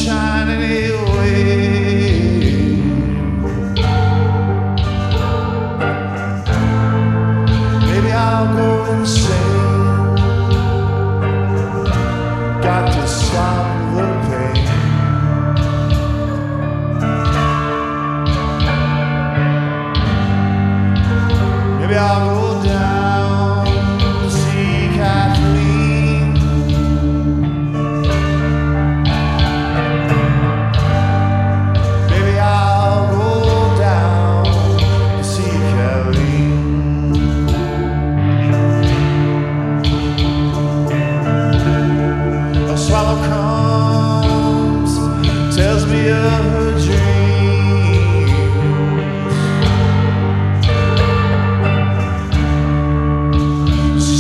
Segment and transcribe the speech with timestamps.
[0.09, 0.38] shine.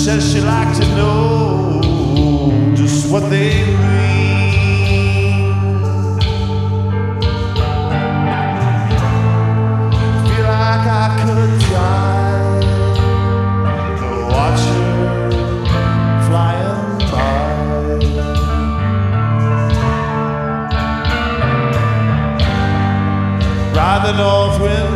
[0.08, 1.82] Says she like to know
[2.74, 3.50] just what they
[3.82, 5.52] mean.
[10.24, 12.60] Feel like I could die
[14.00, 14.96] to watch her
[16.26, 17.38] flying by.
[23.76, 24.87] Ride the north wind